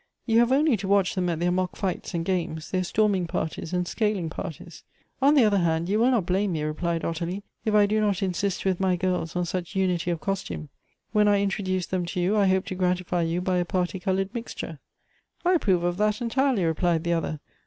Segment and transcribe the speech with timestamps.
[0.25, 3.71] You have only to watch them at their mock fights and games, their storming parties
[3.71, 4.83] and scaling parties.""
[5.21, 8.23] On the other hand, you will not blame me," replied Ottilie," if I do not
[8.23, 10.69] insist with my girls on such unity of costume.
[11.11, 14.33] When I introduce them to you, 1 hope to gratify you by a party colored
[14.33, 14.79] mixture.""
[15.45, 17.39] I approve of that, entirely," Replied the other.